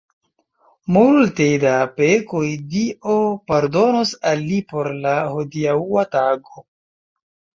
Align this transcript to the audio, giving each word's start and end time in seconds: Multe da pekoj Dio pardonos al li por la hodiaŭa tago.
Multe 0.93 1.45
da 1.63 1.73
pekoj 1.97 2.47
Dio 2.71 3.17
pardonos 3.51 4.13
al 4.31 4.41
li 4.47 4.57
por 4.73 4.89
la 5.03 5.13
hodiaŭa 5.35 6.07
tago. 6.17 6.65